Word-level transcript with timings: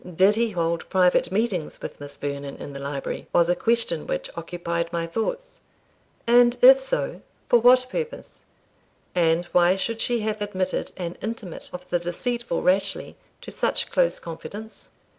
Did 0.15 0.33
he 0.33 0.49
hold 0.49 0.89
private 0.89 1.31
meetings 1.31 1.79
with 1.79 1.99
Miss 1.99 2.17
Vernon 2.17 2.55
in 2.57 2.73
the 2.73 2.79
library? 2.79 3.27
was 3.31 3.49
a 3.51 3.55
question 3.55 4.07
which 4.07 4.31
occupied 4.35 4.91
my 4.91 5.05
thoughts; 5.05 5.59
and 6.25 6.57
if 6.63 6.79
so, 6.79 7.21
for 7.47 7.59
what 7.59 7.85
purpose? 7.91 8.41
And 9.13 9.45
why 9.51 9.75
should 9.75 10.01
she 10.01 10.21
have 10.21 10.41
admitted 10.41 10.91
an 10.97 11.19
intimate 11.21 11.69
of 11.71 11.87
the 11.91 11.99
deceitful 11.99 12.63
Rashleigh 12.63 13.13
to 13.41 13.51
such 13.51 13.91
close 13.91 14.17
confidence? 14.19 14.89